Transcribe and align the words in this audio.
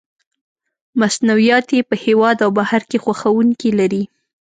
مصنوعات 0.99 1.67
یې 1.75 1.81
په 1.89 1.95
هېواد 2.05 2.37
او 2.45 2.51
بهر 2.59 2.81
کې 2.89 2.97
خوښوونکي 3.03 3.69
لري. 3.79 4.03